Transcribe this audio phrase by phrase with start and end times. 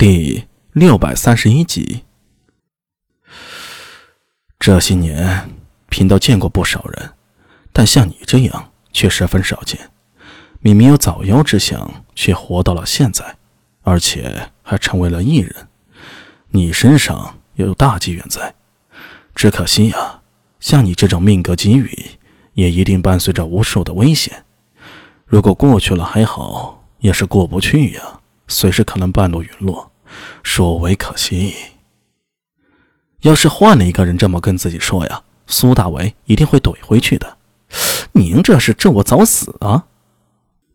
[0.00, 2.04] 第六百三十一集。
[4.58, 5.50] 这些年，
[5.90, 7.10] 贫道见过不少人，
[7.70, 9.90] 但像你这样却十分少见。
[10.60, 13.36] 明明有早夭之想，却活到了现在，
[13.82, 15.68] 而且还成为了艺人。
[16.48, 18.54] 你身上有大机缘在，
[19.34, 20.22] 只可惜呀，
[20.60, 21.94] 像你这种命格机遇，
[22.54, 24.46] 也一定伴随着无数的危险。
[25.26, 29.89] 如果过去了还好，也是过不去呀，随时可能半路陨落。
[30.42, 31.54] 说为可惜。
[33.20, 37.36] 要是换了一个人这么跟自己说呀，苏大为一定会怼回去的。
[38.12, 39.84] 您这是咒我早死啊！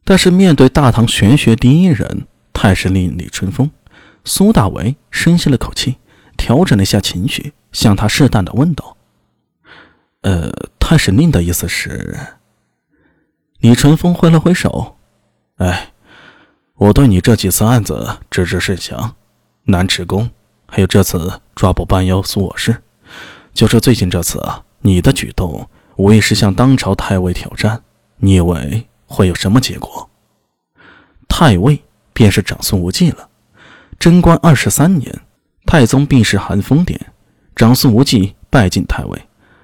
[0.03, 3.71] 但是面对大唐玄学第一人太师令李春风，
[4.23, 5.95] 苏大为深吸了口气，
[6.37, 8.95] 调整了一下情绪，向他适当的问道
[10.21, 12.15] ：“呃，太师令的意思是？”
[13.59, 14.95] 李春风挥了挥手
[15.57, 15.93] ：“哎，
[16.75, 19.15] 我对你这几次案子知之甚详。”
[19.67, 20.29] 南池宫，
[20.67, 22.77] 还有这次抓捕半妖苏我氏，
[23.51, 27.81] 就是最近这次啊，你的举动无疑是向当朝太尉挑战。
[28.17, 30.07] 你以为会有什么结果？
[31.27, 31.81] 太尉
[32.13, 33.27] 便是长孙无忌了。
[33.97, 35.21] 贞观二十三年，
[35.65, 36.99] 太宗病逝寒风殿，
[37.55, 39.19] 长孙无忌拜进太尉，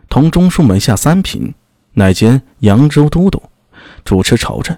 [0.10, 1.54] 同中书门下三品，
[1.94, 3.40] 乃兼扬州都督，
[4.04, 4.76] 主持朝政。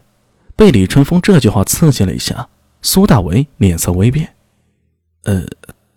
[0.58, 2.50] 被李春风这句话刺激了一下，
[2.82, 4.33] 苏大为脸色微变。
[5.24, 5.44] 呃，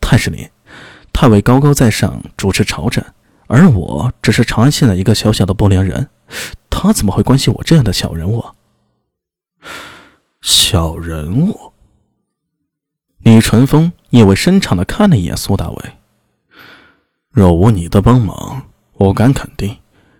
[0.01, 0.49] 太师林，
[1.13, 3.05] 太尉高高在上主持朝政，
[3.47, 6.09] 而我只是长安县的一个小小的不良人，
[6.71, 8.45] 他怎么会关心我这样的小人物？
[10.43, 11.73] 小人物？
[13.19, 15.77] 李淳风意味深长的看了一眼苏大伟。
[17.31, 18.63] 若无你的帮忙，
[18.95, 19.77] 我敢肯定，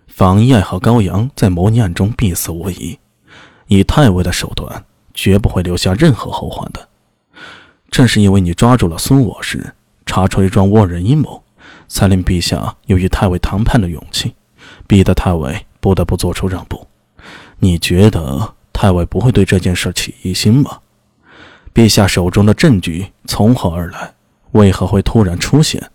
[0.07, 2.99] 房一爱和高阳在谋逆案中必死无疑。
[3.67, 6.89] 以太尉的手段，绝不会留下任何后患的。
[7.89, 9.73] 正是因为你抓住了苏我时，
[10.05, 11.43] 查出一桩倭人阴谋，
[11.87, 14.35] 才令陛下有与太尉谈判的勇气，
[14.85, 16.87] 逼得太尉不得不做出让步。
[17.59, 20.79] 你觉得太尉不会对这件事起疑心吗？
[21.73, 24.13] 陛下手中的证据从何而来？
[24.51, 25.91] 为何会突然出现？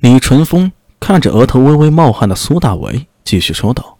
[0.00, 0.70] 李淳风
[1.00, 3.98] 看着额头微微冒汗的苏大为，继续说道：“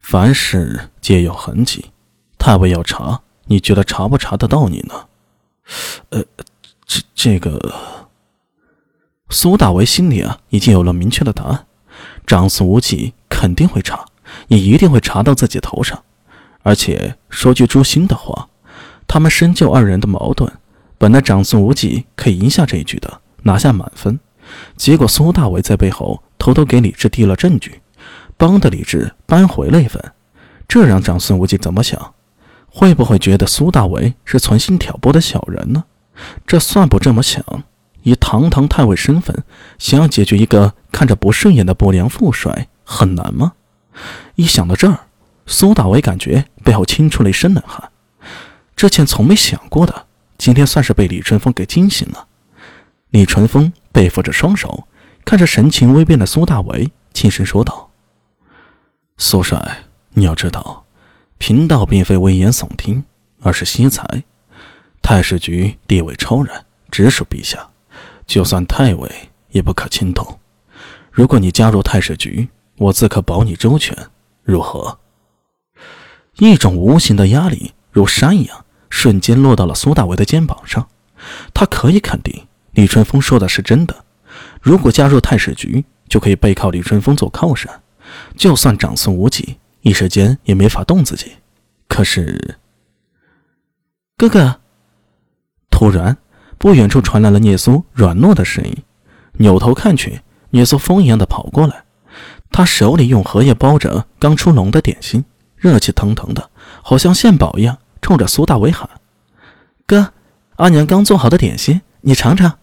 [0.00, 1.90] 凡事皆有痕迹，
[2.38, 4.94] 太尉要查，你觉得查不查得到你呢？”
[6.10, 6.22] 呃，
[6.84, 7.74] 这这个，
[9.30, 11.66] 苏大为心里啊已经有了明确的答案，
[12.26, 14.04] 长孙无忌肯定会查，
[14.48, 16.02] 也一定会查到自己头上。
[16.62, 18.48] 而且说句诛心的话，
[19.08, 20.52] 他们深究二人的矛盾，
[20.98, 24.20] 本来长孙无忌可以赢下这一局的，拿下满分。
[24.76, 27.80] 结果苏大为在背后偷偷给李治递了证据，
[28.36, 30.02] 帮的李治扳回了一分，
[30.68, 32.14] 这让长孙无忌怎么想？
[32.74, 35.84] 会不会觉得苏大为是存心挑拨的小人呢？
[36.46, 37.44] 这算不这么想，
[38.02, 39.44] 以堂堂太尉身份，
[39.78, 43.52] 想要解决一个看着不顺眼的不良副帅，很难吗？
[44.36, 44.98] 一想到这儿，
[45.46, 47.90] 苏大为感觉背后轻出了一身冷汗。
[48.74, 50.06] 之前从没想过的，
[50.38, 52.26] 今天算是被李春风给惊醒了。
[53.10, 54.88] 李春风背负着双手，
[55.24, 57.90] 看着神情微变的苏大为，轻声说道
[59.18, 59.84] ：“苏帅，
[60.14, 60.81] 你要知道。”
[61.42, 63.02] 贫道并非危言耸听，
[63.40, 64.22] 而是惜才。
[65.02, 67.68] 太史局地位超然，直属陛下，
[68.28, 69.10] 就算太尉
[69.50, 70.38] 也不可轻动。
[71.10, 73.92] 如果你加入太史局，我自可保你周全，
[74.44, 75.00] 如何？
[76.38, 80.88] 一种无形的压力如山一样，瞬间落到了苏大为的肩膀上。
[81.52, 84.04] 他可以肯定，李春风说的是真的。
[84.60, 87.82] 如果加入太史局，就可以背靠李春风做靠山，
[88.36, 89.56] 就算长孙无忌。
[89.82, 91.32] 一时间也没法动自己，
[91.88, 92.58] 可是，
[94.16, 94.60] 哥哥。
[95.70, 96.16] 突然，
[96.58, 98.76] 不远处传来了聂苏软糯的声音。
[99.38, 100.20] 扭头看去，
[100.50, 101.82] 聂苏风一样的跑过来，
[102.50, 105.24] 他手里用荷叶包着刚出笼的点心，
[105.56, 106.50] 热气腾腾的，
[106.82, 108.88] 好像献宝一样，冲着苏大伟喊
[109.86, 110.12] ：“哥，
[110.56, 112.58] 阿娘刚做好的点心，你尝尝。”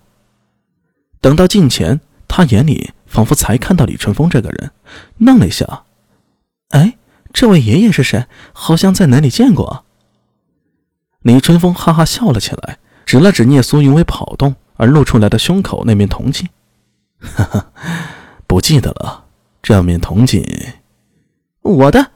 [1.19, 1.99] 等到近前，
[2.29, 4.71] 他眼里仿佛才看到李春风这个人，
[5.17, 5.83] 愣了一下
[6.69, 6.95] ：“哎。”
[7.31, 8.25] 这位爷爷是谁？
[8.53, 9.85] 好像在哪里见过。
[11.21, 16.47] 李春风哈哈笑了起来，指了指聂苏因为跑动而露出来的胸口那面铜镜
[17.19, 17.71] ：“哈哈，
[18.47, 19.25] 不记得了。
[19.61, 20.43] 这面铜镜，
[21.61, 22.11] 我的。”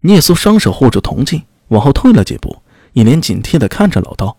[0.00, 2.62] 聂苏双手护住铜镜，往后退了几步，
[2.92, 4.38] 一脸警惕地看着老道。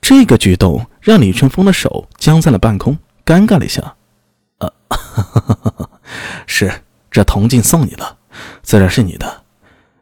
[0.00, 3.96] 这个举动让李春风的手僵在了半空，尴尬了一下
[4.58, 4.70] ：“啊，
[6.46, 8.15] 是，这铜镜送你了。”
[8.62, 9.44] 自然是你的，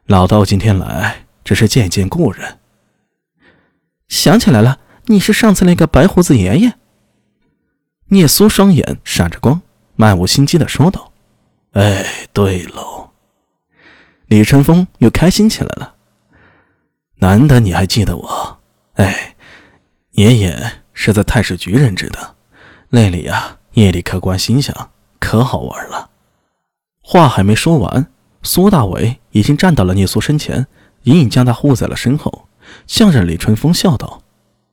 [0.06, 2.58] 老道今天来只是见见故人。
[4.08, 6.74] 想起来了，你是上次那个白胡子爷爷？
[8.08, 9.62] 聂苏双眼闪着光，
[9.96, 11.12] 漫无心机的说道
[11.72, 13.10] ：“哎，对喽。”
[14.28, 15.94] 李春风又开心起来了。
[17.16, 18.60] 难得你还记得我，
[18.94, 19.34] 哎，
[20.12, 22.36] 爷爷是在太史局任职的，
[22.90, 26.10] 那里呀，夜里客官心想，可好玩了。
[27.00, 28.06] 话还没说完，
[28.44, 30.66] 苏大伟已经站到了聂苏身前，
[31.04, 32.46] 隐隐将他护在了身后，
[32.86, 34.22] 向着李春风笑道：“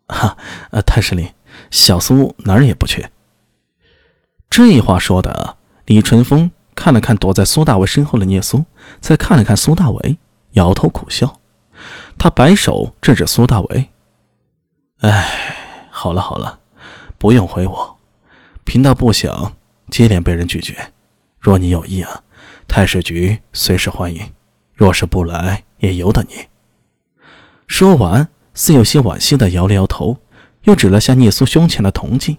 [0.08, 0.38] 哈，
[0.72, 1.34] 呃，太师令，
[1.72, 3.08] 小苏哪儿也不去。”
[4.52, 8.66] 这话说的，李春风看了看躲在苏大伟身后的聂苏，
[9.00, 10.18] 再看了看苏大伟，
[10.52, 11.40] 摇头苦笑。
[12.18, 13.90] 他摆手制止苏大伟
[15.00, 16.60] ：“哎，好了好了，
[17.18, 17.98] 不用回我。
[18.66, 19.54] 贫道不想
[19.90, 20.92] 接连被人拒绝。
[21.40, 22.22] 若你有意啊，
[22.72, 24.22] 太史局随时欢迎；
[24.74, 26.36] 若是不来，也由得你。”
[27.68, 30.18] 说完，似有些惋惜的摇了摇头，
[30.64, 32.38] 又指了下聂苏胸前的铜镜。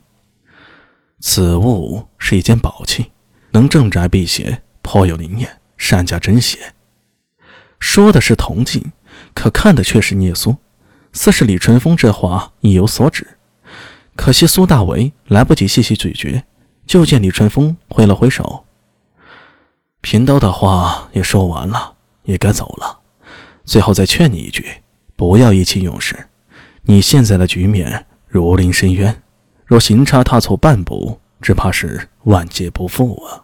[1.21, 3.13] 此物是一件宝器，
[3.51, 6.59] 能镇宅辟邪，颇有灵验，善加珍惜。
[7.79, 8.91] 说的是铜镜，
[9.35, 10.57] 可看的却是聂苏，
[11.13, 13.37] 似是李春风这话意有所指。
[14.17, 16.43] 可惜苏大为来不及细细咀嚼，
[16.87, 18.65] 就见李春风挥了挥手
[20.03, 21.95] ：“贫道的话也说完了，
[22.25, 23.01] 也该走了。
[23.65, 24.83] 最后再劝你一句，
[25.17, 26.29] 不要意气用事。
[26.83, 29.17] 你现在的局面如临深渊。”
[29.65, 33.41] 若行差踏错半步，只怕是万劫不复啊！